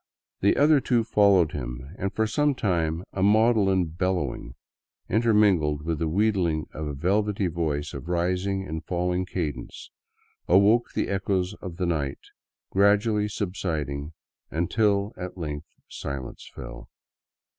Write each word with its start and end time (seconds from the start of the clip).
The 0.39 0.57
other 0.57 0.79
two 0.81 1.03
followed 1.03 1.51
him, 1.51 1.91
and 1.95 2.11
for 2.11 2.25
some 2.25 2.55
time 2.55 3.03
a 3.13 3.21
maudlin 3.21 3.85
bellowing, 3.85 4.55
inter 5.07 5.31
mingled 5.31 5.83
with 5.83 5.99
the 5.99 6.07
wheedling 6.07 6.65
of 6.73 6.87
a 6.87 6.95
velvety 6.95 7.45
voice 7.45 7.93
of 7.93 8.07
rising 8.09 8.67
and 8.67 8.83
falling 8.83 9.27
cadence, 9.27 9.91
awoke 10.47 10.93
the 10.95 11.07
echoes 11.07 11.53
of 11.61 11.77
the 11.77 11.85
night, 11.85 12.17
gradually 12.71 13.27
subsiding 13.27 14.13
until 14.49 15.13
at 15.17 15.37
length 15.37 15.67
silence 15.87 16.49
fell. 16.51 16.89